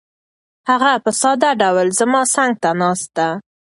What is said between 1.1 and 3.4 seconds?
ساده ډول زما څنګ ته ناسته ده.